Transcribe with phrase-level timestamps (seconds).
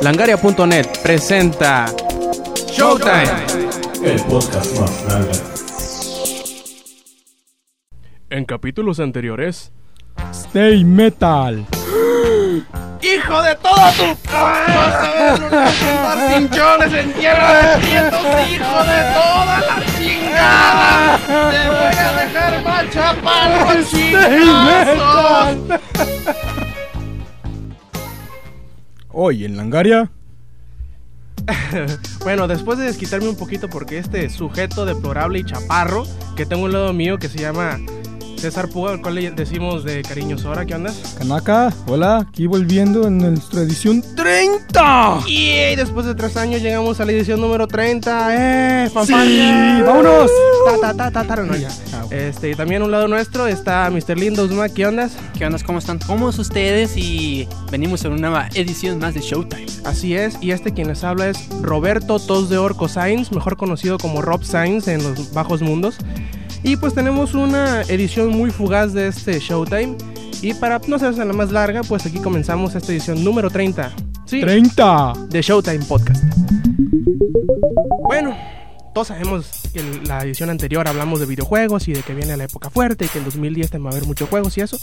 [0.00, 1.86] Langaria.net presenta
[2.68, 3.44] Showtime.
[4.04, 5.32] El podcast más grande.
[8.30, 9.72] En capítulos anteriores.
[10.30, 11.66] Stay Metal.
[13.02, 14.04] ¡Hijo de toda tu!
[14.30, 18.20] ¡Vas a ver unos en tierra de vientos,
[18.50, 21.18] hijo de toda la chingada!
[21.26, 25.56] ¡Te voy a dejar mal chaparro, chingazos!
[29.20, 30.12] Hoy en Langaria.
[32.22, 36.04] Bueno, después de desquitarme un poquito porque este sujeto deplorable y chaparro
[36.36, 37.80] que tengo un lado mío que se llama
[38.36, 40.92] César Puga, al cual le decimos de cariño Sora, ¿qué onda?
[41.18, 45.20] Kanaka, hola, aquí volviendo en nuestra edición 30.
[45.26, 48.84] Y después de tres años llegamos a la edición número 30.
[48.84, 48.90] ¡Eh!
[49.04, 50.30] Sí, vámonos.
[50.68, 51.70] Ta, ta, ta, ta, ta, no, ya.
[52.10, 54.18] Este, y también a un lado nuestro está Mr.
[54.18, 55.08] Lindosma, ¿qué onda?
[55.38, 55.58] ¿Qué onda?
[55.64, 55.98] ¿Cómo están?
[55.98, 56.94] ¿Cómo es ustedes?
[56.96, 59.64] Y venimos a una nueva edición más de Showtime.
[59.84, 63.96] Así es, y este quien les habla es Roberto Tos de Orco Sainz, mejor conocido
[63.96, 65.96] como Rob Sainz en los bajos mundos.
[66.62, 69.96] Y pues tenemos una edición muy fugaz de este Showtime.
[70.42, 73.90] Y para no hacerse la más larga, pues aquí comenzamos esta edición número 30.
[74.26, 75.14] Sí, 30.
[75.30, 76.22] de Showtime Podcast.
[78.06, 78.36] Bueno,
[78.92, 82.44] todos sabemos que en la edición anterior hablamos de videojuegos y de que viene la
[82.44, 84.78] época fuerte y que en 2010 va a haber muchos juegos y eso.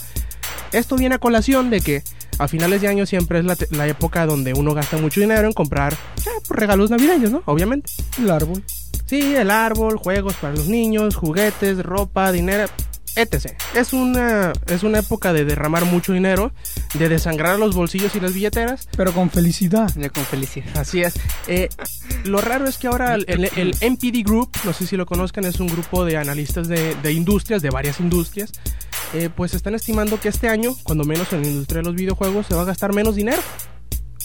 [0.72, 2.02] Esto viene a colación de que
[2.38, 5.94] a finales de año siempre es la, época donde uno gasta mucho dinero en comprar
[5.94, 7.42] eh, pues, regalos navideños, ¿no?
[7.46, 7.90] Obviamente.
[8.18, 8.62] El árbol.
[9.06, 12.66] Sí, el árbol, juegos para los niños, juguetes, ropa, dinero,
[13.16, 13.52] etc.
[13.74, 16.52] Es una, es una época de derramar mucho dinero,
[16.94, 19.90] de desangrar los bolsillos y las billeteras Pero con felicidad.
[19.96, 20.68] Ya con felicidad.
[20.78, 21.14] Así es.
[21.48, 21.68] Eh,
[22.24, 25.44] lo raro es que ahora el, el- el MPD Group, no sé si lo conozcan,
[25.44, 28.52] es un grupo de analistas de, de industrias, de varias industrias,
[29.14, 32.46] eh, pues están estimando que este año, cuando menos en la industria de los videojuegos,
[32.46, 33.40] se va a gastar menos dinero.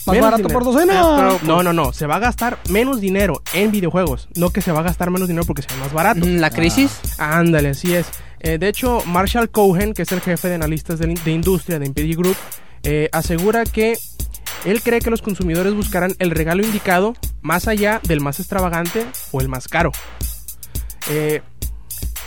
[0.04, 0.58] Más Menos barato dinero.
[0.64, 0.94] por docena.
[1.00, 4.72] Ah, No, no, no, se va a gastar menos dinero en videojuegos, no que se
[4.72, 6.20] va a gastar menos dinero porque sea más barato.
[6.26, 6.90] ¿La crisis?
[7.18, 8.06] Ándale, así es.
[8.42, 12.16] Eh, de hecho, Marshall Cohen, que es el jefe de analistas de, industria de MPD
[12.16, 12.36] Group,
[12.82, 13.96] eh, asegura que
[14.64, 19.40] él cree que los consumidores buscarán el regalo indicado más allá del más extravagante o
[19.40, 19.92] el más caro.
[21.10, 21.42] Eh,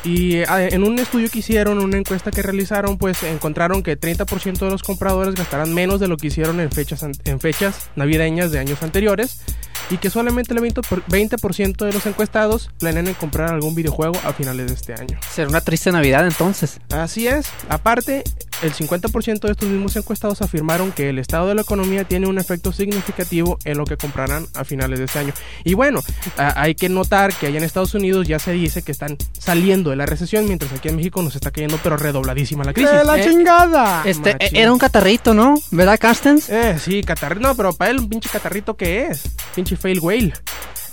[0.03, 4.59] y eh, en un estudio que hicieron, una encuesta que realizaron, pues encontraron que 30%
[4.59, 8.59] de los compradores gastarán menos de lo que hicieron en fechas, en fechas navideñas de
[8.59, 9.41] años anteriores
[9.89, 14.15] y que solamente el 20%, por- 20% de los encuestados planean en comprar algún videojuego
[14.25, 15.17] a finales de este año.
[15.33, 16.79] Será una triste Navidad entonces.
[16.91, 17.47] Así es.
[17.69, 18.23] Aparte,
[18.61, 22.37] el 50% de estos mismos encuestados afirmaron que el estado de la economía tiene un
[22.39, 25.33] efecto significativo en lo que comprarán a finales de este año.
[25.63, 26.01] Y bueno,
[26.37, 29.95] hay que notar que allá en Estados Unidos ya se dice que están saliendo de
[29.97, 32.91] la recesión, mientras aquí en México nos está cayendo pero redobladísima la crisis.
[32.91, 34.03] ¡De la Eh, chingada!
[34.05, 34.57] Este, machín.
[34.57, 35.55] eh, era un catarrito, ¿no?
[35.71, 36.49] ¿Verdad, Carstens?
[36.49, 37.41] Eh, sí, catarrito.
[37.47, 39.23] No, pero para él un pinche catarrito que es.
[39.53, 40.33] Pinche fail whale.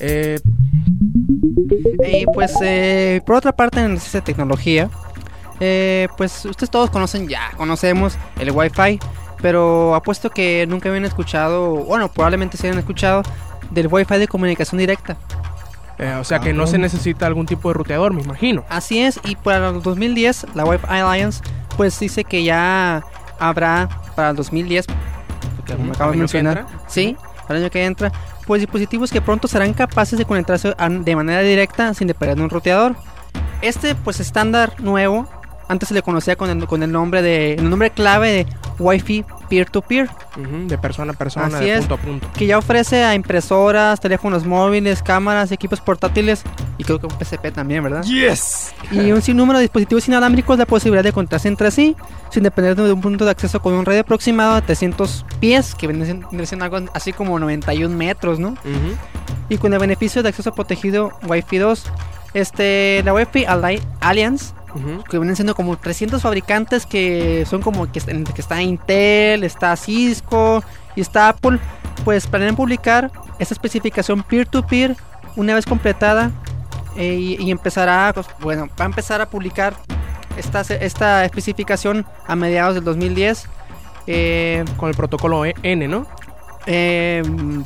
[0.00, 0.38] Eh,
[2.09, 4.88] Y pues, eh, por otra parte, en esta tecnología,
[5.60, 8.98] eh, pues ustedes todos conocen ya, conocemos el Wi-Fi,
[9.41, 13.22] pero apuesto que nunca habían escuchado, bueno, probablemente se hayan escuchado
[13.70, 15.16] del Wi-Fi de comunicación directa.
[15.99, 18.64] eh, o sea que no se necesita algún tipo de ruteador, me imagino.
[18.69, 21.43] Así es, y para el 2010, la Wi-Fi Alliance,
[21.76, 23.04] pues dice que ya
[23.38, 24.87] habrá para el 2010,
[25.56, 28.12] porque Ujú, como para acabo de que mencionar, sí, para el año que entra,
[28.47, 32.50] pues dispositivos que pronto serán capaces de conectarse de manera directa sin depender de un
[32.50, 32.97] roteador.
[33.60, 35.28] Este, pues estándar nuevo,
[35.69, 38.47] antes se le conocía con el, con el nombre de, el nombre clave de
[38.78, 40.08] Wi-Fi peer-to-peer.
[40.66, 41.78] De persona a persona, Así de es.
[41.80, 42.26] punto a punto.
[42.34, 46.42] que ya ofrece a impresoras, teléfonos móviles, cámaras, equipos portátiles
[46.78, 48.02] y creo que un PCP también, ¿verdad?
[48.04, 48.72] Yes.
[48.90, 51.94] Y un sinnúmero de dispositivos inalámbricos la posibilidad de conectarse entre sí
[52.30, 55.86] sin depender de un punto de acceso con un radio aproximado de 300 pies, que
[55.86, 58.48] viene siendo, algo así como 91 metros, ¿no?
[58.52, 58.96] Ujú.
[59.50, 61.84] Y con el beneficio de acceso protegido Wi-Fi 2.
[62.32, 63.82] Este, la Wi-Fi Alli-
[65.10, 70.62] Que vienen siendo como 300 fabricantes que son como que, que está Intel, está Cisco
[70.96, 71.58] y está Apple,
[72.04, 74.96] pues planean publicar esta especificación peer-to-peer
[75.36, 76.30] una vez completada
[76.96, 79.74] eh, y, y empezará, pues, bueno, va a empezar a publicar
[80.36, 83.48] esta, esta especificación a mediados del 2010.
[84.06, 86.06] Eh, Con el protocolo E- N, ¿no?
[86.67, 87.23] Eh,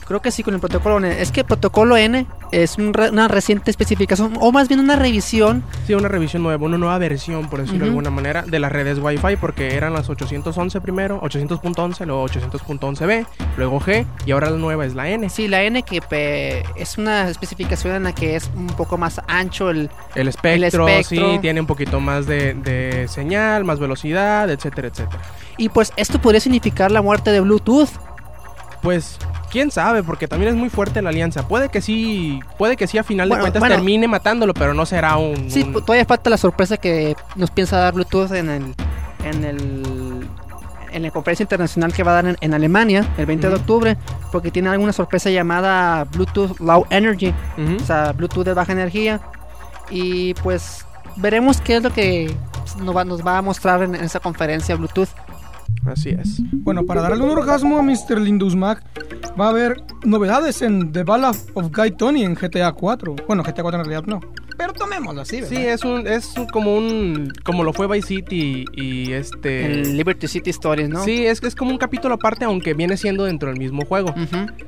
[0.07, 1.21] creo que sí, con el protocolo N.
[1.21, 4.97] Es que el protocolo N es un re- una reciente especificación, o más bien una
[4.97, 5.63] revisión.
[5.87, 8.99] Sí, una revisión nueva, una nueva versión, por decirlo de alguna manera, de las redes
[8.99, 13.27] Wi-Fi, porque eran las 811 primero, 800.11, luego 800.11b,
[13.57, 15.29] luego G, y ahora la nueva es la N.
[15.29, 19.71] Sí, la N que es una especificación en la que es un poco más ancho
[19.71, 19.91] el...
[20.15, 21.33] El espectro, espectro.
[21.35, 25.23] sí, tiene un poquito más de, de señal, más velocidad, etcétera, etcétera.
[25.59, 27.89] Y pues esto podría significar la muerte de Bluetooth.
[28.87, 29.19] Pues
[29.51, 31.49] quién sabe, porque también es muy fuerte la alianza.
[31.49, 33.75] Puede que sí, puede que sí a final Bueno, de cuentas bueno.
[33.75, 35.51] termine matándolo, pero no será un.
[35.51, 38.75] Sí, un- todavía falta la sorpresa que nos piensa dar Bluetooth en el
[39.25, 40.29] en el
[40.93, 43.97] en la conferencia internacional que va a dar en, en Alemania el 20 de octubre,
[44.31, 47.35] porque tiene alguna sorpresa llamada Bluetooth Low Energy,
[47.83, 49.21] o sea, Bluetooth de baja energía.
[49.91, 50.87] Y pues
[51.17, 52.33] veremos qué es lo que
[52.79, 55.09] nos va, nos va a mostrar en, en esa conferencia Bluetooth.
[55.85, 56.41] Así es.
[56.53, 58.21] Bueno, para darle un orgasmo a Mr.
[58.21, 58.83] Lindus Mac,
[59.39, 63.17] va a haber novedades en The Ballad of Guy Tony en GTA 4.
[63.27, 64.21] Bueno, GTA 4 en realidad no.
[64.57, 65.57] Pero tomémoslo así, ¿verdad?
[65.57, 69.67] Sí, es un, es un- como un, como lo fue Vice City y este.
[69.67, 71.05] El Liberty City Stories, ¿no?
[71.05, 74.15] Sí, es que es como un capítulo aparte, aunque viene siendo dentro del mismo juego.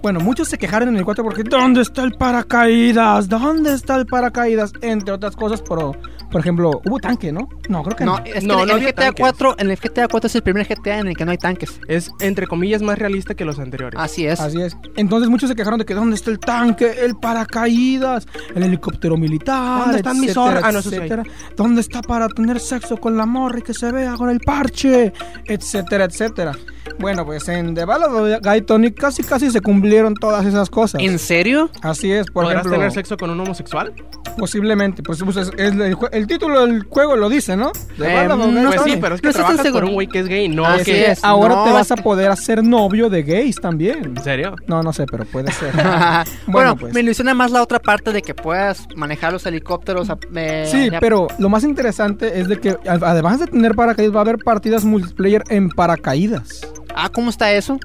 [0.02, 3.28] Bueno, muchos se quejaron en el 4 porque ¿dónde está el paracaídas?
[3.28, 4.72] ¿Dónde está el paracaídas?
[4.82, 5.92] Entre otras cosas, pero,
[6.30, 7.48] por ejemplo, hubo tanque, ¿no?
[7.68, 8.18] No, creo que no.
[8.18, 9.20] No, es que No, en no el GTA tanques.
[9.20, 11.80] 4, en el GTA 4 es el primer GTA en el que no hay tanques.
[11.88, 13.98] Es entre comillas más realista que los anteriores.
[14.00, 14.40] Así es.
[14.40, 14.76] Así es.
[14.96, 19.77] Entonces muchos se quejaron de que ¿dónde está el tanque, el paracaídas, el helicóptero militar?
[19.78, 20.76] ¿Dónde están mis hay.
[20.76, 21.22] etcétera?
[21.56, 25.12] ¿Dónde está para tener sexo con la morra y que se vea con el parche?
[25.46, 26.52] Etcétera, etcétera.
[26.98, 31.00] Bueno, pues en The Ballad of Guy Tony casi casi se cumplieron todas esas cosas.
[31.02, 31.70] ¿En serio?
[31.82, 33.92] Así es, por ¿Podrás ejemplo, tener sexo con un homosexual?
[34.38, 35.02] Posiblemente.
[35.02, 35.74] Pues, pues, es- es
[36.12, 37.68] el, título del juego lo dice, ¿no?
[37.98, 39.86] Eh, Guy no Pues sí, pero es que No trabajas seguro.
[39.88, 41.10] un güey que es gay, no Así que...
[41.12, 41.24] es.
[41.24, 44.04] Ahora No, te vas a poder hacer novio de gays también.
[44.16, 44.54] ¿En serio?
[44.66, 45.72] No, no sé, pero puede ser.
[45.74, 46.94] bueno, Bueno, pues.
[46.94, 50.08] me ilusiona más la otra parte de que puedas manejar los helicópteros.
[50.10, 54.18] a- eh, Sí, pero lo más interesante es de que además de tener paracaídas va
[54.18, 56.60] a haber partidas multiplayer en paracaídas.
[56.94, 57.78] Ah, ¿cómo está eso?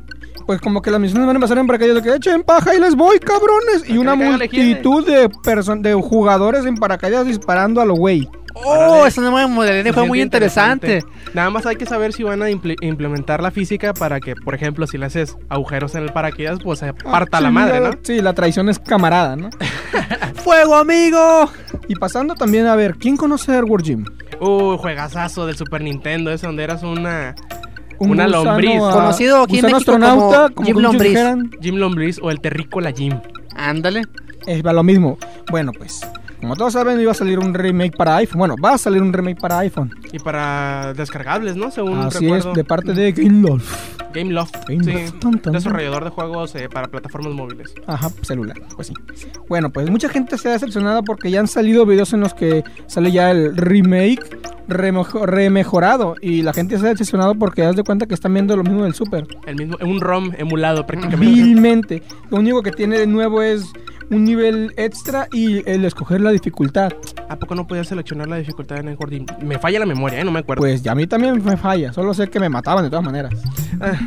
[0.45, 2.79] Pues como que las misiones van a empezar en paracaídas de que echen paja y
[2.79, 3.87] les voy, cabrones.
[3.87, 5.29] Y una la multitud de
[5.81, 8.27] de jugadores en paracaídas disparando a lo güey.
[8.55, 11.03] Oh, esa nueva modalidad fue muy interesante.
[11.33, 14.53] Nada más hay que saber si van a imple- implementar la física para que, por
[14.53, 17.79] ejemplo, si le haces agujeros en el paracaídas, pues se parta Ah, la sí, madre,
[17.79, 17.91] ¿no?
[18.03, 19.49] Sí, la traición es camarada, ¿no?
[20.35, 21.49] ¡Fuego, amigo!
[21.87, 24.05] y pasando también a ver, ¿quién conoce Airward Gym?
[24.39, 27.33] Uh, juegazazo del Super Nintendo, ese donde eras una
[27.99, 28.81] Un Una gusano, lombriz.
[28.81, 31.19] ah, Conocido aquí en México astronauta, como como, Jim Lombriz.
[31.61, 33.13] Jim Lombriz o el Terrícola Jim.
[33.55, 34.03] Ándale.
[34.47, 35.17] Es va lo mismo.
[35.51, 36.01] Bueno, pues,
[36.43, 38.37] como todos saben, iba a salir un remake para iPhone.
[38.39, 39.91] Bueno, va a salir un remake para iPhone.
[40.11, 41.71] Y para descargables, ¿no?
[41.71, 42.49] Según Así recuerdo.
[42.51, 43.73] es, de parte de Gameloft.
[44.13, 44.55] Gameloft.
[44.67, 45.09] Gameloft.
[45.13, 47.73] Sí, Tan, tan, desarrollador de juegos eh, para plataformas móviles.
[47.87, 48.93] Ajá, celular, pues sí.
[49.49, 52.63] Bueno, pues mucha gente se ha decepcionado porque ya han salido videos en los que
[52.85, 54.21] sale ya el remake
[54.67, 56.15] remejo- remejorado.
[56.21, 58.83] Y la gente se ha decepcionado porque haz de cuenta que están viendo lo mismo
[58.83, 59.25] del Super.
[59.47, 61.25] El mismo, un ROM emulado prácticamente.
[61.25, 62.03] Vilmente.
[62.29, 63.65] Lo único que tiene de nuevo es
[64.11, 66.91] un nivel extra y el escoger la dificultad.
[67.29, 69.25] ¿A poco no podía seleccionar la dificultad en el Gordon?
[69.41, 70.23] Me falla la memoria, ¿eh?
[70.23, 70.61] No me acuerdo.
[70.61, 73.33] Pues ya a mí también me falla, solo sé que me mataban de todas maneras.
[73.81, 73.99] Ah,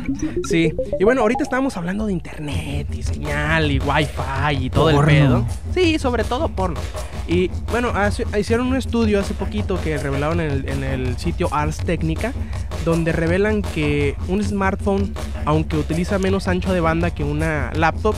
[0.47, 0.73] sí.
[0.99, 4.99] Y bueno, ahorita estábamos hablando de internet y señal y wifi y todo Porno.
[5.11, 5.45] el pedo.
[5.73, 6.79] Sí, sobre todo porno.
[7.27, 11.49] Y bueno, hace- hicieron un estudio hace poquito que revelaron en el, en el sitio
[11.51, 12.31] Ars Technica,
[12.85, 15.13] donde revelan que un smartphone,
[15.45, 18.15] aunque utiliza menos ancho de banda que una laptop,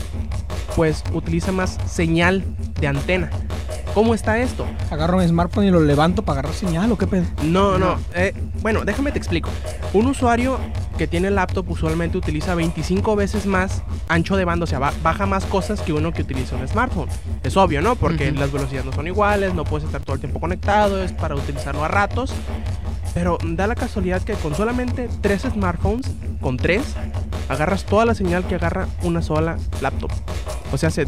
[0.76, 2.44] pues utiliza más señal
[2.80, 3.30] de antena.
[3.94, 4.66] ¿Cómo está esto?
[4.90, 7.24] Agarro mi smartphone y lo levanto para agarrar señal o qué pedo.
[7.42, 7.98] No, no.
[8.14, 8.32] eh,
[8.62, 9.50] bueno, déjame te explico.
[9.92, 10.58] Un usuario
[10.96, 15.26] que tiene laptop usualmente utiliza 25 veces más ancho de banda, o sea, ba- baja
[15.26, 17.08] más cosas que uno que utiliza un smartphone.
[17.42, 17.96] Es obvio, ¿no?
[17.96, 21.34] Porque las velocidades no son iguales, no puedes estar todo el tiempo conectado, es para
[21.34, 22.32] utilizarlo a ratos.
[23.12, 26.06] Pero da la casualidad que con solamente tres smartphones,
[26.40, 26.82] con tres,
[27.50, 30.10] agarras toda la señal que agarra una sola laptop.
[30.72, 31.06] O sea, se-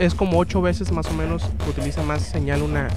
[0.00, 2.88] es como ocho veces más o menos utiliza más señal una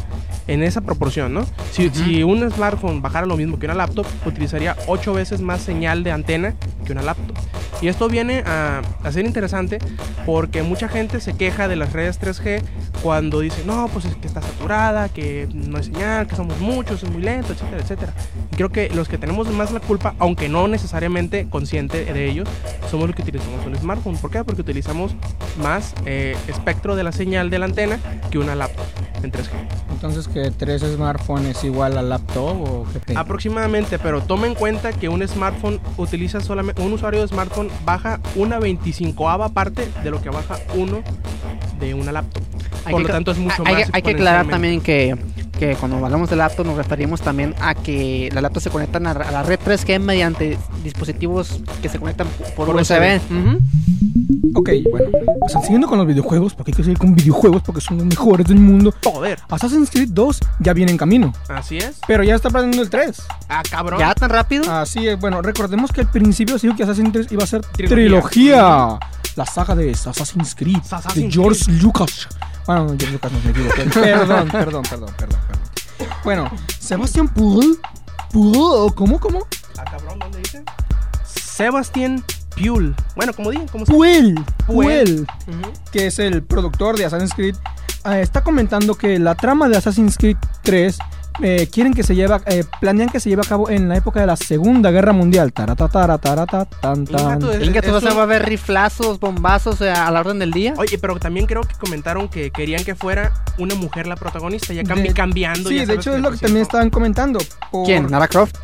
[0.48, 1.44] en esa proporción, ¿no?
[1.72, 6.12] Si un smartphone bajara lo mismo que una laptop, utilizaría ocho veces más señal de
[6.12, 6.54] antena
[6.86, 7.36] que una laptop.
[7.82, 9.80] Y esto viene a, a ser interesante
[10.25, 12.62] porque mucha gente se queja de las redes 3G
[13.04, 17.04] cuando dice, no, pues es que está saturada, que no hay señal, que somos muchos,
[17.04, 18.13] es muy lento, etcétera, etcétera.
[18.56, 22.44] Creo que los que tenemos más la culpa, aunque no necesariamente consciente de ello,
[22.90, 24.18] somos los que utilizamos un smartphone.
[24.18, 24.44] ¿Por qué?
[24.44, 25.14] Porque utilizamos
[25.62, 28.00] más eh, espectro de la señal de la antena
[28.32, 28.86] que una laptop
[29.24, 29.50] en 3G.
[29.92, 33.20] Entonces que tres smartphones igual a laptop o qué pedo.
[33.20, 38.20] Aproximadamente, pero toma en cuenta que un smartphone utiliza solamente, un usuario de smartphone baja
[38.36, 41.02] una 25ava parte de lo que baja uno
[41.80, 42.44] de una laptop.
[42.90, 45.18] Por lo que- tanto, es mucho hay, más Hay que aclarar también que,
[45.60, 49.12] que cuando hablamos de laptop nos referimos también a que las laptops se conectan a,
[49.12, 53.20] a la red 3G mediante dispositivos que se conectan por, Por USB.
[54.54, 55.10] Ok, bueno.
[55.42, 58.48] Pues siguiendo con los videojuegos, porque hay que seguir con videojuegos porque son los mejores
[58.48, 58.94] del mundo.
[59.04, 62.00] Joder, Assassin's Creed 2 ya viene en camino, así es.
[62.08, 63.22] pero ya está planeando el 3.
[63.50, 64.00] Ah, cabrón.
[64.00, 64.72] ¿Ya tan rápido?
[64.72, 67.62] Así es, bueno, recordemos que al principio se dijo que Assassin's Creed iba a ser
[67.62, 67.96] Trilogía.
[67.96, 69.00] trilogía.
[69.36, 70.80] la saga de Assassin's Creed
[71.16, 72.28] de George Lucas.
[72.66, 73.84] Bueno, no, George Lucas no me equivoqué.
[73.94, 75.66] Perdón, perdón, perdón, perdón, perdón.
[76.24, 77.78] Bueno, Sebastián Puel,
[78.32, 79.46] Puel, ¿cómo, cómo?
[79.78, 80.64] Ah, cabrón, ¿dónde dice?
[81.24, 82.24] Sebastián
[82.56, 82.96] Puel.
[83.16, 85.28] Bueno, como digan, como se Puel, Puel.
[85.28, 85.28] Puel,
[85.92, 87.56] que es el productor de Assassin's Creed,
[88.04, 90.98] ah, está comentando que la trama de Assassin's Creed 3
[91.42, 94.20] eh, quieren que se lleve, eh, planean que se lleve a cabo en la época
[94.22, 95.51] de la Segunda Guerra Mundial.
[95.54, 97.39] Taratara, tarata, tan, Inga, tan.
[97.60, 100.74] Venga, tú vas a ver riflazos, bombazos eh, a la orden del día.
[100.77, 104.84] Oye, pero también creo que comentaron que querían que fuera una mujer la protagonista, ya
[104.84, 105.70] cambi- De- cambiando.
[105.70, 107.39] Sí, ya de hecho es lo que también estaban comentando.
[107.72, 108.10] por- ¿Quién?
[108.10, 108.56] ¿Lara Croft?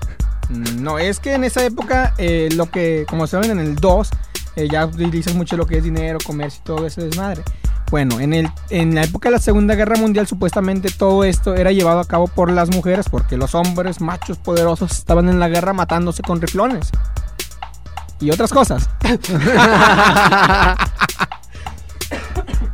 [0.49, 4.09] No, es que en esa época, eh, lo que, como saben en el 2,
[4.57, 7.41] eh, ya utilizan mucho lo que es dinero, comercio y todo ese desmadre.
[7.91, 11.71] Bueno, en, el, en la época de la Segunda Guerra Mundial, supuestamente todo esto era
[11.71, 15.73] llevado a cabo por las mujeres, porque los hombres machos poderosos estaban en la guerra
[15.73, 16.89] matándose con riflones.
[18.21, 18.89] Y otras cosas.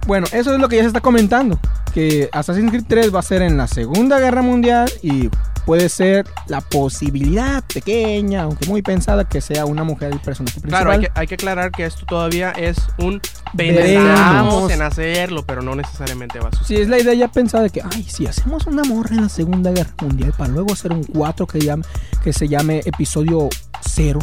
[0.08, 1.60] Bueno, eso es lo que ya se está comentando.
[1.94, 5.30] Que Assassin's Creed 3 va a ser en la Segunda Guerra Mundial y
[5.68, 10.84] puede ser la posibilidad pequeña, aunque muy pensada, que sea una mujer el personaje principal.
[10.84, 13.22] Claro, hay que, hay que aclarar que esto todavía es un
[13.54, 16.78] pensamos en hacerlo, pero no necesariamente va a suceder.
[16.78, 19.30] Sí, es la idea ya pensada de que, ay, si hacemos una morra en la
[19.30, 21.84] Segunda Guerra Mundial para luego hacer un 4 que, llame,
[22.24, 23.50] que se llame episodio
[23.82, 24.20] 0.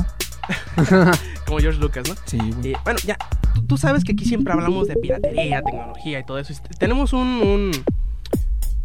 [1.47, 2.15] Como George Lucas, ¿no?
[2.25, 2.71] Sí, güey.
[2.73, 3.19] Y, bueno, ya,
[3.55, 6.55] tú, tú sabes que aquí siempre hablamos de piratería, tecnología y todo eso.
[6.79, 7.85] Tenemos un, un-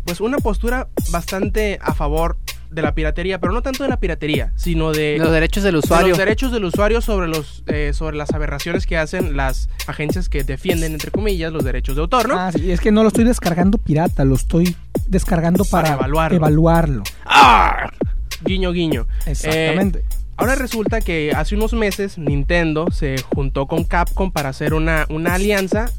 [0.09, 2.35] pues una postura bastante a favor
[2.71, 5.79] de la piratería, pero no tanto de la piratería, sino de, Los derechos del de
[5.79, 6.07] usuario.
[6.09, 10.43] los derechos del usuario sobre los eh, sobre las aberraciones que hacen las agencias que
[10.43, 12.39] defienden entre comillas los derechos de autor, ¿no?
[12.39, 14.75] Ah, sí, es que no lo estoy descargando pirata, lo estoy
[15.07, 16.37] descargando para, Para evaluarlo.
[16.37, 17.03] evaluarlo.
[17.25, 17.91] ¡Ah!
[18.43, 19.05] Guiño, guiño.
[19.27, 19.99] Exactamente.
[19.99, 20.03] Eh,
[20.37, 25.35] ahora resulta que hace unos meses Nintendo se juntó con Capcom para hacer una, una
[25.35, 25.91] alianza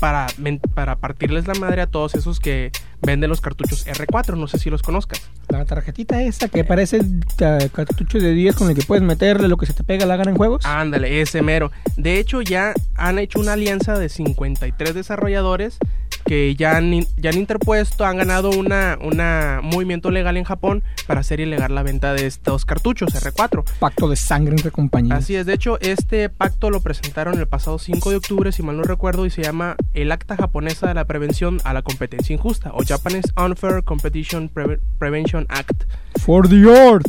[0.00, 0.28] para,
[0.74, 4.36] para partirles la madre a todos esos que venden los cartuchos R4.
[4.36, 5.22] No sé si los conozcas.
[5.48, 9.56] La tarjetita esa que parece eh, cartucho de 10 con el que puedes meterle lo
[9.56, 10.64] que se te pega la gana en juegos.
[10.64, 11.70] Ándale, ese mero.
[11.96, 15.78] De hecho, ya han hecho una alianza de 53 desarrolladores
[16.24, 21.20] que ya han, ya han interpuesto, han ganado una, una movimiento legal en Japón para
[21.20, 23.64] hacer ilegal la venta de estos cartuchos R4.
[23.78, 25.18] Pacto de sangre entre compañías.
[25.18, 28.76] Así es, de hecho, este pacto lo presentaron el pasado 5 de octubre, si mal
[28.76, 32.70] no recuerdo, y se llama el Acta Japonesa de la Prevención a la Competencia Injusta,
[32.74, 35.84] o Japanese Unfair Competition Preve- Prevention Act.
[36.20, 37.06] For the earth.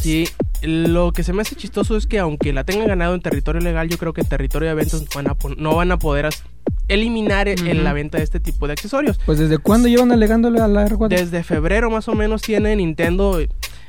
[0.00, 0.28] Sí,
[0.62, 3.88] lo que se me hace chistoso es que aunque la tengan ganado en territorio legal,
[3.88, 6.28] yo creo que en territorio de eventos van a no van a poder
[6.94, 7.82] eliminar el- Ujú.
[7.82, 9.18] la venta de este tipo de accesorios.
[9.26, 11.08] Pues desde cuándo llevan alegándole a la R4?
[11.08, 13.40] Desde febrero más o menos tiene Nintendo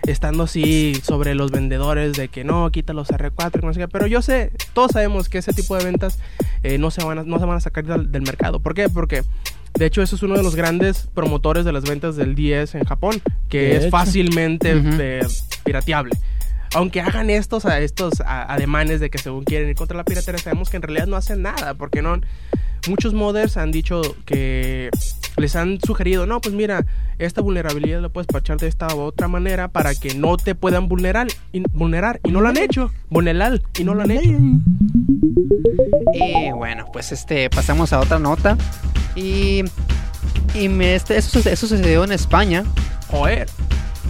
[0.07, 3.87] estando así sobre los vendedores de que no, quita los R4, que no sé qué.
[3.87, 6.17] Pero yo sé, todos sabemos que ese tipo de ventas
[6.63, 8.59] eh, no, se van a, no se van a sacar del, del mercado.
[8.59, 8.89] ¿Por qué?
[8.89, 9.23] Porque
[9.75, 12.83] de hecho eso es uno de los grandes promotores de las ventas del 10 en
[12.83, 13.91] Japón, que De es hecho.
[13.91, 15.21] fácilmente eh,
[15.63, 16.11] pirateable.
[16.73, 20.39] Aunque hagan estos, a estos a- ademanes de que según quieren ir contra la piratería,
[20.39, 22.19] sabemos que en realidad no hacen nada, porque no
[22.87, 24.89] muchos modders han dicho que
[25.37, 26.85] les han sugerido, no, pues mira,
[27.19, 30.87] esta vulnerabilidad la puedes parchar de esta u otra manera para que no te puedan
[30.87, 34.37] vulnerar y, vulnerar y no lo han hecho, vulnerar y no lo han hecho.
[36.13, 38.57] Y bueno, pues este, pasamos a otra nota.
[39.15, 39.63] Y,
[40.53, 42.63] y me, este, eso, suce- eso sucedió en España.
[43.09, 43.47] Joder,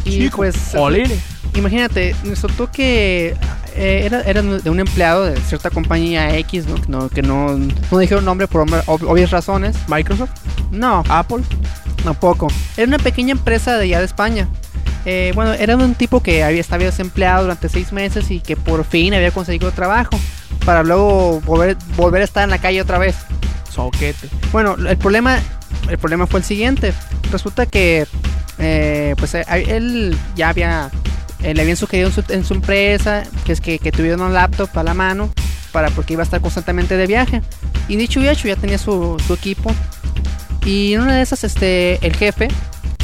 [0.05, 1.17] Y chico, pues, olile.
[1.55, 3.35] imagínate, me soltó que
[3.75, 6.75] eh, era, era de un empleado de cierta compañía X, ¿no?
[6.75, 7.57] Que no, que no,
[7.91, 9.75] no dijeron nombre por ob- ob- obvias razones.
[9.87, 10.31] Microsoft,
[10.71, 11.43] No, Apple,
[12.03, 12.47] tampoco.
[12.77, 14.47] Era una pequeña empresa de allá de España.
[15.05, 18.83] Eh, bueno, era un tipo que había estaba desempleado durante seis meses y que por
[18.85, 20.11] fin había conseguido trabajo
[20.65, 23.15] para luego volver, volver a estar en la calle otra vez.
[23.69, 24.27] soquete.
[24.51, 25.39] Bueno, el problema,
[25.89, 26.93] el problema fue el siguiente.
[27.31, 28.05] Resulta que,
[28.59, 30.91] eh, pues, él ya había,
[31.43, 34.83] eh, le habían sugerido en su, empresa que es que, que tuviera un laptop a
[34.83, 35.31] la mano
[35.71, 37.41] para porque iba a estar constantemente de viaje.
[37.87, 39.73] Y dicho y ya tenía su, su equipo.
[40.65, 42.47] Y en una de esas, este, el jefe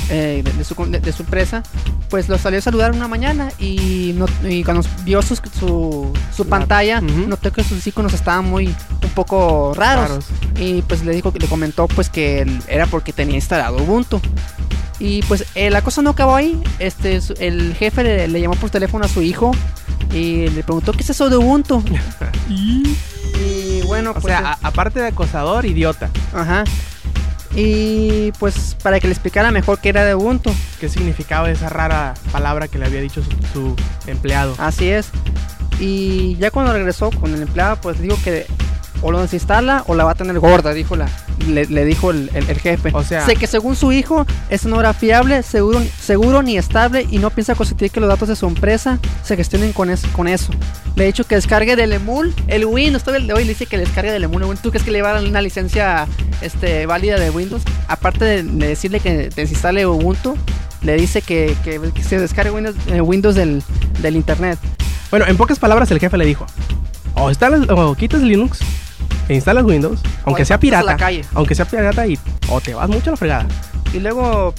[0.09, 1.63] eh, de, su, de su empresa,
[2.09, 6.49] pues lo salió a saludar una mañana y, no- y cuando vio su, su La-
[6.49, 7.27] pantalla, Ujú.
[7.27, 10.09] notó que sus iconos estaban muy un poco raros.
[10.09, 10.25] Raros.
[10.59, 14.21] Y pues le dijo que le comentó pues que era porque tenía instalado Ubuntu.
[14.99, 16.61] Y pues eh, la cosa no acabó ahí.
[16.79, 19.51] Este su- el jefe le, le llamó por teléfono a su hijo
[20.13, 21.83] y le preguntó qué es eso de Ubuntu.
[22.49, 26.09] y bueno, O pues sea, a- aparte de acosador, idiota.
[26.33, 26.63] ajá.
[27.55, 30.51] Y pues para que le explicara mejor qué era de Ubuntu.
[30.79, 33.75] ¿Qué significaba esa rara palabra que le había dicho su, su
[34.09, 34.55] empleado?
[34.57, 35.09] Así es.
[35.79, 38.45] Y ya cuando regresó con el empleado, pues digo que
[39.01, 41.07] o lo desinstala o la va a tener gorda, dijo la,
[41.47, 42.91] le, le dijo el, el- el jefe.
[42.93, 47.05] O sea- sé que según su hijo, esto no era fiable, seguro, seguro ni estable
[47.09, 50.07] y no piensa consentir que los datos de su empresa se gestionen con eso.
[50.13, 50.51] Con eso.
[50.95, 53.65] Le he dicho que descargue del emul, el Windows, todavía el de hoy le dice
[53.67, 54.57] que descargue del emul.
[54.57, 56.07] ¿Tú crees que le va a dar una licencia
[56.41, 57.61] este, válida de Windows?
[57.87, 60.35] Aparte de, de decirle que desinstale Ubuntu,
[60.81, 63.61] le dice que, que- que se descargue Windows, eh, Windows del,
[64.01, 64.57] del internet.
[65.11, 66.45] Bueno, en pocas palabras el jefe le dijo,
[67.15, 68.59] o, instalas, o quitas Linux
[69.27, 71.25] e instalas Windows, aunque sea pirata, la calle.
[71.33, 72.17] aunque sea pirata y
[72.49, 73.45] o te vas mucho a la fregada.
[73.93, 74.53] Y luego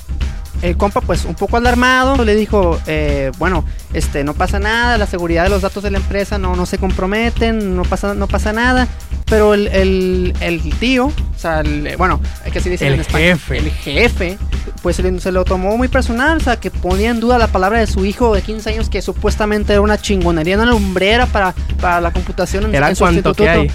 [0.62, 5.06] el compa, pues un poco alarmado, le dijo, eh, bueno, este, no pasa nada, la
[5.06, 8.52] seguridad de los datos de la empresa no, no se comprometen, no pasa, no pasa
[8.52, 8.88] nada.
[9.26, 13.58] Pero el, el, el tío, o sea, el- bueno, hay que así El en jefe.
[13.58, 14.38] el jefe,
[14.82, 17.87] pues se, lo tomó muy personal, o sea, que ponía en duda la palabra de
[17.87, 22.10] su hijo de 15 años que supuestamente era una chingonería, una lumbrera para, para la
[22.10, 23.70] computación en, Era en su cuanto que hay.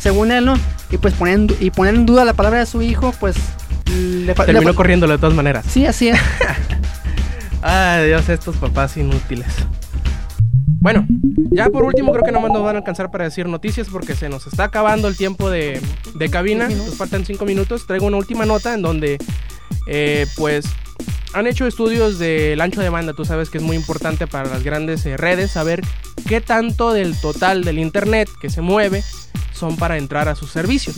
[0.00, 0.54] Según él, ¿no?
[0.90, 3.36] Y pues poner en, du- y poner en duda la palabra de su hijo, pues
[3.86, 5.64] le, Terminó corriéndolo de todas maneras.
[5.68, 6.18] Sí, así es.
[7.62, 9.46] Ay, Dios, estos papás inútiles.
[10.80, 11.06] Bueno,
[11.50, 14.30] ya por último creo que no nos van a alcanzar para decir noticias porque se
[14.30, 15.78] nos está acabando el tiempo de,
[16.14, 16.68] de cabina.
[16.70, 17.86] Nos faltan cinco minutos.
[17.86, 19.18] Traigo una última nota en donde,
[19.86, 20.64] eh, pues,
[21.32, 23.12] han hecho estudios del ancho de banda.
[23.12, 25.82] Tú sabes que es muy importante para las grandes eh, redes saber
[26.28, 29.04] qué tanto del total del internet que se mueve
[29.52, 30.96] son para entrar a sus servicios.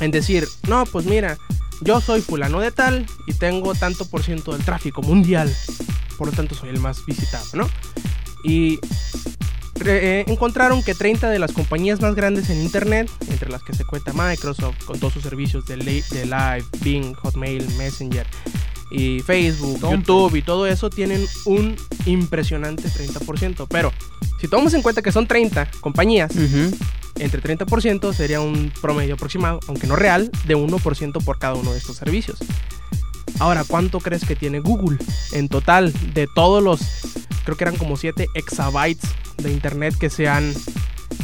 [0.00, 1.38] En decir, no, pues mira,
[1.80, 5.54] yo soy fulano de tal y tengo tanto por ciento del tráfico mundial.
[6.18, 7.68] Por lo tanto, soy el más visitado, ¿no?
[8.42, 8.78] Y
[9.84, 13.84] eh, encontraron que 30 de las compañías más grandes en Internet, entre las que se
[13.84, 18.26] cuenta Microsoft con todos sus servicios de, de Live, Bing, Hotmail, Messenger
[18.94, 19.80] y Facebook.
[19.80, 23.66] YouTube y todo eso, tienen un impresionante 30%.
[23.68, 23.92] Pero
[24.40, 26.32] si tomamos en cuenta que son 30 compañías,
[27.16, 31.78] entre 30% sería un promedio aproximado, aunque no real, de 1% por cada uno de
[31.78, 32.38] estos servicios.
[33.40, 34.98] Ahora, ¿cuánto crees que tiene Google
[35.32, 36.80] en total de todos los,
[37.44, 40.54] creo que eran como 7 exabytes de internet que se han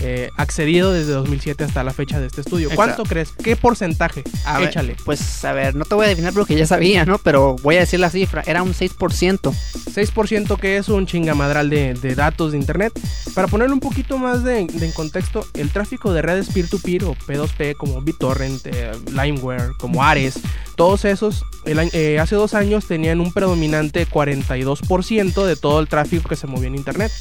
[0.01, 2.71] eh, accedido desde 2007 hasta la fecha de este estudio?
[2.75, 3.33] ¿Cuánto crees?
[3.33, 4.25] ¿Qué porcentaje?
[4.45, 4.97] A ver, Échale.
[5.05, 7.19] pues a ver, no te voy a adivinar lo que ya sabía, ¿no?
[7.19, 9.53] Pero voy a decir la cifra, era un 6%.
[9.95, 12.93] 6% que es un chingamadral de, de datos de internet.
[13.35, 17.15] Para ponerle un poquito más de, de en contexto, el tráfico de redes peer-to-peer o
[17.15, 20.41] P2P como BitTorrent, eh, Limeware, como Ares,
[20.77, 26.29] todos esos el eh, hace dos años tenían un predominante 42% de todo el tráfico
[26.29, 27.13] que se movía en internet.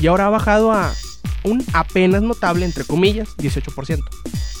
[0.00, 0.92] Y ahora ha bajado a
[1.44, 4.02] un apenas notable, entre comillas, 18%.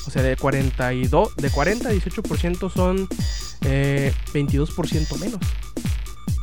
[0.06, 3.08] O sea, de 42, de 40 a 18% son
[3.62, 5.40] eh, 22% menos.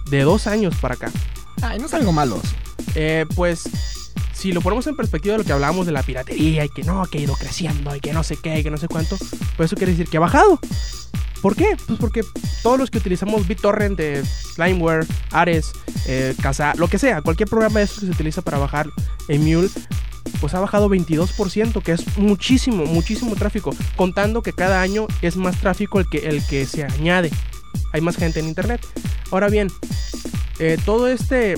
[0.10, 1.12] De dos años para acá.
[1.62, 2.40] Ay, no es algo malo.
[2.96, 3.70] Eh, pues
[4.34, 7.04] si lo ponemos en perspectiva de lo que hablábamos de la piratería y que no,
[7.06, 9.18] que ha ido creciendo y que no sé qué y que no sé cuánto,
[9.58, 10.60] pues eso quiere decir que ha bajado.
[11.42, 11.76] ¿Por qué?
[11.86, 12.24] Pues porque
[12.64, 14.24] todos los que utilizamos BitTorrent, eh,
[14.58, 15.72] Limeware, Ares,
[16.08, 18.88] eh, Kazaa, lo que sea, cualquier programa de esos que se utiliza para bajar
[19.28, 19.70] Emule,
[20.42, 25.60] pues ha bajado 22%, que es muchísimo, muchísimo tráfico, contando que cada año es más
[25.60, 27.32] tráfico el que, el que se añade.
[27.94, 28.86] Hay más gente en internet.
[29.32, 29.70] Ahora bien,
[30.60, 31.56] eh, todo este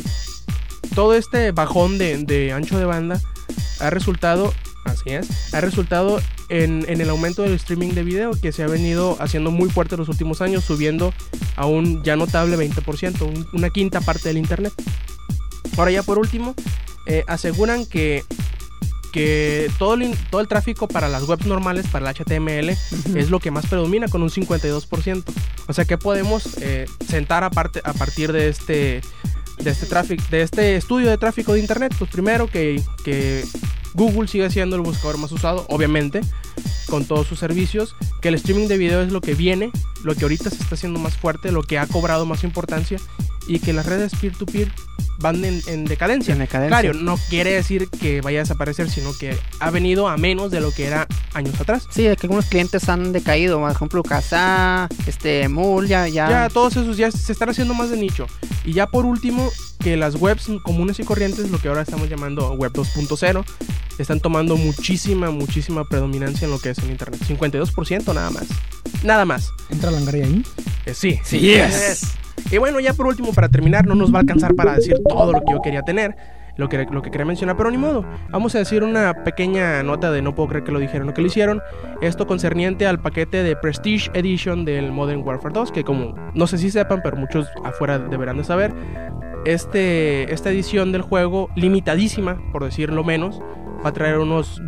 [0.95, 3.21] todo este bajón de, ancho de banda
[3.79, 4.53] ha resultado,
[4.85, 8.67] así es, ha resultado en, en el aumento del streaming de video que se ha
[8.67, 11.13] venido haciendo muy fuerte en los últimos años, subiendo
[11.55, 14.73] a un ya notable 20%, un- una quinta parte del internet.
[15.77, 16.55] Ahora ya por último,
[17.05, 18.23] eh, aseguran que,
[19.11, 22.69] que todo, el, todo el tráfico para las webs normales, para el HTML,
[23.15, 25.23] es lo que más predomina con un 52%.
[25.67, 29.01] O sea que podemos eh, sentar aparte, a partir de este
[29.57, 33.43] de este tráfico de este estudio de tráfico de internet, pues primero que, que
[33.93, 36.21] Google sigue siendo el buscador más usado, obviamente,
[36.87, 39.71] con todos sus servicios, que el streaming de video es lo que viene,
[40.03, 42.99] lo que ahorita se está haciendo más fuerte, lo que ha cobrado más importancia
[43.47, 44.71] y que las redes peer-to-peer
[45.19, 46.33] van en, en decadencia.
[46.33, 46.81] En decadencia.
[46.81, 50.61] Claro, no quiere decir que vaya a desaparecer, sino que ha venido a menos de
[50.61, 51.87] lo que era años atrás.
[51.89, 56.29] Sí, de que algunos clientes han decaído, por ejemplo, Casa, este, Mul, ya, ya.
[56.29, 58.27] Ya todos esos ya se están haciendo más de nicho.
[58.63, 59.49] Y ya por último,
[59.79, 63.43] que las webs comunes y corrientes, lo que ahora estamos llamando web 2.0,
[63.97, 67.19] están tomando muchísima, muchísima predominancia en lo que es el internet.
[67.27, 68.45] 52% nada más.
[69.03, 69.51] Nada más.
[69.69, 70.43] Entra Langaria ahí.
[70.85, 71.39] Eh, sí, sí.
[71.39, 72.18] Yes.
[72.51, 75.31] Y bueno, ya por último, para terminar, no nos va a alcanzar para decir todo
[75.31, 76.15] lo que yo quería tener,
[76.57, 78.05] lo que, lo que quería mencionar, pero ni modo.
[78.29, 81.21] Vamos a decir una pequeña nota de no puedo creer que lo dijeron o que
[81.21, 81.61] lo hicieron.
[82.01, 86.57] Esto concerniente al paquete de Prestige Edition del Modern Warfare 2, que como no sé
[86.57, 88.73] si sepan, pero muchos afuera deberán de saber.
[89.45, 93.41] Este, esta edición del juego, limitadísima, por decirlo menos,
[93.83, 94.61] va a traer unos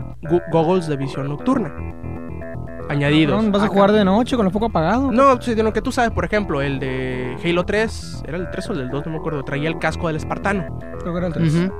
[0.52, 1.74] goggles de visión nocturna.
[2.92, 3.36] Añadidos.
[3.36, 5.12] Cabrón, ¿Vas a Ah, jugar de noche con el foco apagado?
[5.12, 8.50] No, sí, de lo que tú sabes, por ejemplo, el de Halo 3, era el
[8.52, 10.78] 3 o el del 2, no me acuerdo, traía el casco del espartano.
[11.00, 11.56] Creo que era el 3.
[11.56, 11.74] Ujú.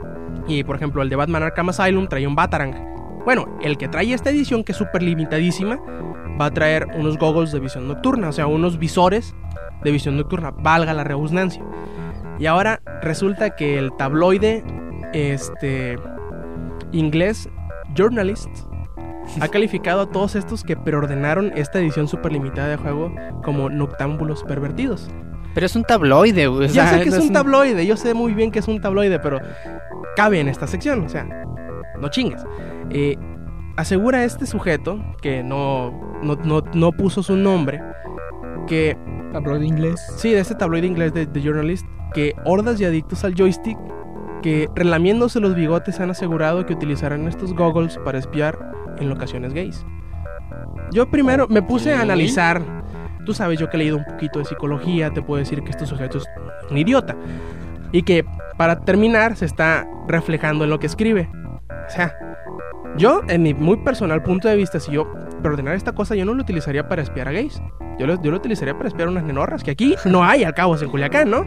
[0.48, 2.74] Y por ejemplo, el de Batman Arkham Asylum traía un Batarang.
[3.26, 5.80] Bueno, el que trae esta edición, que es súper limitadísima,
[6.40, 9.36] va a traer unos goggles de visión nocturna, o sea, unos visores
[9.84, 11.64] de visión nocturna, valga la redundancia.
[12.40, 14.64] Y ahora resulta que el tabloide
[15.14, 15.98] este
[16.92, 17.48] inglés
[17.96, 18.50] Journalist
[19.40, 23.14] ha calificado a todos estos que preordenaron esta edición súper limitada de juego
[23.44, 25.10] como noctámbulos pervertidos.
[25.54, 26.70] Pero es un tabloide, güey.
[26.70, 29.20] Ya sé que no es un tabloide, yo sé muy bien que es un tabloide,
[29.20, 29.40] pero
[30.16, 31.26] cabe en esta sección, o sea,
[32.00, 32.42] no chingues.
[32.90, 33.18] Eh,
[33.76, 37.82] asegura este sujeto, que no, no, no, no puso su nombre,
[38.68, 38.98] que
[39.32, 40.06] Tabloide inglés.
[40.18, 43.78] sí, de este tabloide inglés de, de Journalist, que hordas de adictos al joystick,
[44.42, 49.86] que relamiéndose los bigotes han asegurado que utilizarán estos goggles para espiar en locaciones gays.
[50.92, 52.62] Yo primero me puse a analizar,
[53.26, 55.86] tú sabes, yo que he leído un poquito de psicología, te puedo decir que este
[55.86, 56.26] sujeto es
[56.70, 57.16] un idiota.
[57.92, 58.26] Y que
[58.58, 61.30] para terminar se está reflejando en lo que escribe.
[61.88, 62.16] O sea,
[62.98, 65.08] yo en mi muy personal punto de vista, si yo
[65.44, 67.62] ordenar esta cosa, yo no lo utilizaría para espiar a gays.
[67.98, 70.54] Yo lo, yo lo utilizaría para espiar a unas nenorras, que aquí no hay al
[70.54, 71.46] cabo en Culiacán, ¿no?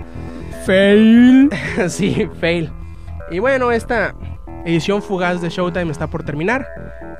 [0.64, 1.50] Fail.
[1.88, 2.70] sí, fail.
[3.30, 4.14] Y bueno, esta
[4.64, 6.66] edición fugaz de Showtime está por terminar.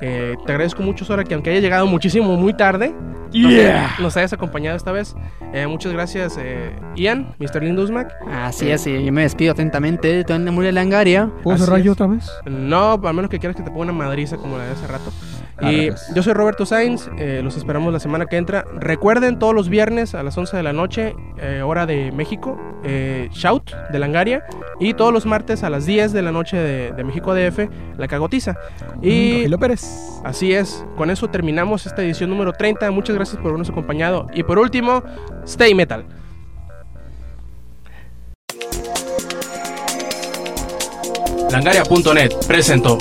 [0.01, 2.93] Eh, te agradezco mucho, Sora, que aunque haya llegado muchísimo muy tarde,
[3.33, 3.95] nos- Yeah.
[4.01, 5.15] nos, hayas acompañado esta vez.
[5.53, 7.63] Eh, muchas gracias, eh, Ian, Mr.
[7.63, 8.13] Lindusmac.
[8.31, 11.31] Así es, y yo me despido atentamente de Tony Muri Langaria.
[11.43, 12.31] ¿Puedo cerrar yo otra vez?
[12.45, 15.13] No, a menos que quieras que te ponga una madriza como la de hace rato.
[15.61, 16.15] Y gracias.
[16.15, 18.65] yo soy Roberto Sainz, eh, los esperamos la semana que entra.
[18.75, 23.29] Recuerden todos los viernes a las 11 de la noche, eh, hora de México, eh,
[23.33, 24.45] Shout de Langaria.
[24.81, 28.09] Y todos los martes a las 10 de la noche de, de México DF, La
[28.09, 28.57] Cagotiza.
[29.01, 29.85] Y Rogelio Pérez.
[30.25, 32.91] así es, con eso terminamos esta edición número 30.
[32.91, 34.27] Muchas gracias por habernos acompañado.
[34.35, 35.03] Y por último,
[35.45, 36.05] Stay Metal.
[41.51, 42.99] Langaria.net presentó.